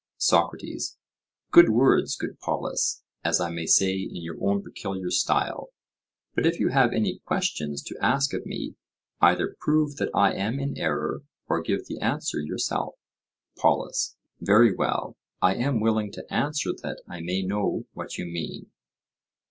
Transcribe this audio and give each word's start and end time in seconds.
SOCRATES: 0.17 0.97
Good 1.51 1.69
words, 1.69 2.15
good 2.15 2.39
Polus, 2.39 3.03
as 3.23 3.39
I 3.39 3.51
may 3.51 3.67
say 3.67 3.97
in 3.97 4.15
your 4.23 4.35
own 4.41 4.63
peculiar 4.63 5.11
style; 5.11 5.69
but 6.33 6.43
if 6.43 6.59
you 6.59 6.69
have 6.69 6.91
any 6.91 7.19
questions 7.25 7.83
to 7.83 7.97
ask 8.03 8.33
of 8.33 8.43
me, 8.47 8.75
either 9.21 9.55
prove 9.59 9.97
that 9.97 10.09
I 10.15 10.33
am 10.33 10.59
in 10.59 10.75
error 10.75 11.21
or 11.47 11.61
give 11.61 11.85
the 11.85 11.99
answer 11.99 12.41
yourself. 12.41 12.95
POLUS: 13.59 14.15
Very 14.39 14.73
well, 14.73 15.17
I 15.39 15.53
am 15.53 15.79
willing 15.79 16.11
to 16.13 16.25
answer 16.33 16.71
that 16.81 17.03
I 17.07 17.19
may 17.21 17.43
know 17.43 17.85
what 17.93 18.17
you 18.17 18.25
mean. 18.25 18.71